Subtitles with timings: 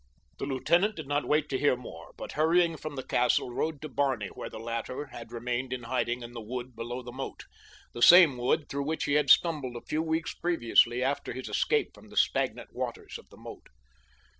[0.39, 3.87] The lieutenant did not wait to hear more, but, hurrying from the castle, rode to
[3.87, 8.35] Barney where the latter had remained in hiding in the wood below the moat—the same
[8.35, 12.17] wood through which he had stumbled a few weeks previously after his escape from the
[12.17, 13.67] stagnant waters of the moat.